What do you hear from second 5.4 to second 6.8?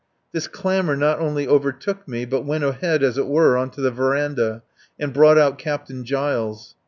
Captain Giles.